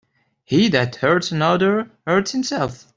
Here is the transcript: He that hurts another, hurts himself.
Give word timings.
He 0.45 0.67
that 0.69 0.95
hurts 0.95 1.31
another, 1.31 1.91
hurts 2.07 2.31
himself. 2.31 2.87